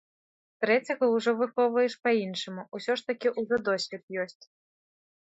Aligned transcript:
Трэцяга 0.63 1.09
ўжо 1.15 1.31
выхоўваеш 1.43 1.93
па-іншаму, 2.07 2.67
усё 2.81 2.93
ж 3.03 3.09
такі 3.13 3.37
ўжо 3.39 3.55
досвед 3.71 4.03
ёсць. 4.27 4.43